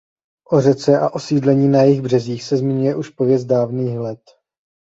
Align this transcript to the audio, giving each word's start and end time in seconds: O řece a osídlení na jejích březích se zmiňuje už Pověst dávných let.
O 0.51 0.61
řece 0.61 0.99
a 0.99 1.09
osídlení 1.09 1.67
na 1.67 1.81
jejích 1.83 2.01
březích 2.01 2.43
se 2.43 2.57
zmiňuje 2.57 2.95
už 2.95 3.09
Pověst 3.09 3.45
dávných 3.45 3.99
let. 3.99 4.21